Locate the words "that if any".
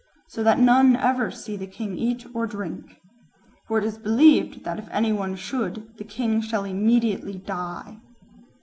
4.63-5.13